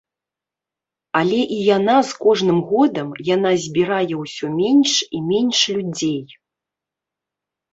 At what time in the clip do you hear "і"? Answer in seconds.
1.55-1.59, 5.19-5.23